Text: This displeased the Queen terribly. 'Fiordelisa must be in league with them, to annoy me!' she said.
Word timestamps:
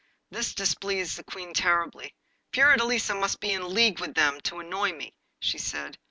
This 0.31 0.55
displeased 0.55 1.15
the 1.15 1.23
Queen 1.23 1.53
terribly. 1.53 2.15
'Fiordelisa 2.53 3.13
must 3.13 3.39
be 3.39 3.51
in 3.51 3.71
league 3.71 3.99
with 3.99 4.15
them, 4.15 4.41
to 4.45 4.57
annoy 4.59 4.93
me!' 4.93 5.13
she 5.39 5.59
said. 5.59 5.99